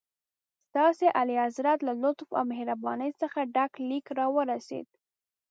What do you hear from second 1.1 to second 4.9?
اعلیحضرت له لطف او مهربانۍ څخه ډک لیک راورسېد.